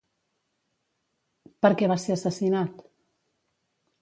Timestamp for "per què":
1.67-1.91